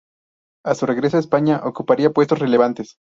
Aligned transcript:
A 0.65 0.73
su 0.73 0.87
regreso 0.87 1.17
a 1.17 1.19
España 1.19 1.61
ocuparía 1.63 2.09
puestos 2.11 2.39
relevantes. 2.39 2.95